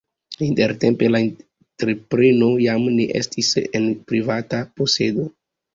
Intertempe 0.45 1.09
la 1.15 1.21
entrepreno 1.25 2.49
jam 2.65 2.91
ne 2.97 3.07
estis 3.23 3.55
en 3.83 3.91
privata 4.11 4.65
posedo. 4.81 5.33